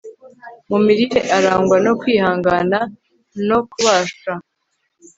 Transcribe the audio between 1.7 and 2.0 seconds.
no